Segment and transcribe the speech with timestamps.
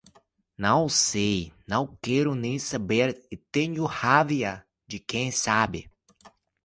[0.57, 5.91] Não sei, não quero nem saber e tenho raiva de quem sabe